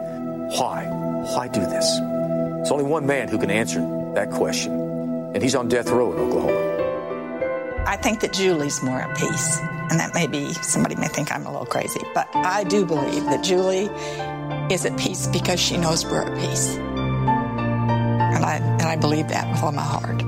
Why? 0.57 0.87
Why 0.87 1.49
do 1.49 1.61
this? 1.61 1.99
There's 1.99 2.71
only 2.71 2.85
one 2.85 3.07
man 3.07 3.29
who 3.29 3.39
can 3.39 3.51
answer 3.51 3.81
that 4.15 4.31
question, 4.31 4.73
and 5.35 5.43
he's 5.43 5.55
on 5.55 5.69
death 5.69 5.91
row 5.91 6.13
in 6.13 6.19
Oklahoma. 6.19 7.85
I 7.87 7.97
think 7.97 8.21
that 8.21 8.33
Julie's 8.33 8.83
more 8.83 9.01
at 9.01 9.17
peace. 9.17 9.61
And 9.91 9.99
that 9.99 10.13
may 10.13 10.27
be, 10.27 10.53
somebody 10.53 10.97
may 10.97 11.09
think 11.09 11.33
I'm 11.33 11.47
a 11.47 11.51
little 11.51 11.67
crazy, 11.67 12.01
but 12.15 12.29
I 12.35 12.63
do 12.65 12.85
believe 12.85 13.25
that 13.25 13.43
Julie 13.43 13.89
is 14.71 14.85
at 14.85 14.99
peace 14.99 15.27
because 15.27 15.59
she 15.59 15.79
knows 15.79 16.05
we're 16.05 16.23
at 16.23 16.39
peace. 16.39 16.77
And 16.77 18.45
I, 18.45 18.57
and 18.57 18.83
I 18.83 18.97
believe 18.97 19.29
that 19.29 19.51
with 19.51 19.63
all 19.63 19.73
my 19.73 19.83
heart. 19.83 20.23